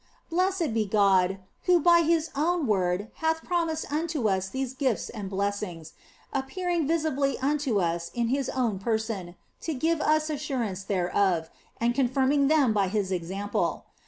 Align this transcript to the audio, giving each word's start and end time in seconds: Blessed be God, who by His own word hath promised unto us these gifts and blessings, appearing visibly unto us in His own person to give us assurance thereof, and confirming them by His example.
Blessed 0.31 0.73
be 0.73 0.87
God, 0.87 1.37
who 1.65 1.79
by 1.79 2.01
His 2.01 2.31
own 2.35 2.65
word 2.65 3.11
hath 3.17 3.43
promised 3.43 3.93
unto 3.93 4.27
us 4.27 4.49
these 4.49 4.73
gifts 4.73 5.09
and 5.09 5.29
blessings, 5.29 5.93
appearing 6.33 6.87
visibly 6.87 7.37
unto 7.37 7.79
us 7.79 8.09
in 8.15 8.29
His 8.29 8.49
own 8.49 8.79
person 8.79 9.35
to 9.61 9.75
give 9.75 10.01
us 10.01 10.31
assurance 10.31 10.83
thereof, 10.83 11.51
and 11.79 11.93
confirming 11.93 12.47
them 12.47 12.73
by 12.73 12.87
His 12.87 13.11
example. 13.11 13.85